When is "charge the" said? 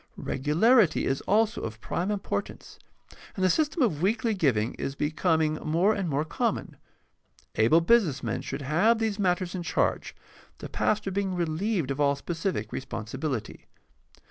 9.61-10.69